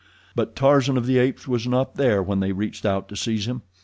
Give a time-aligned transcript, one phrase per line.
[0.35, 3.61] But Tarzan of the Apes was not there when they reached out to seize him.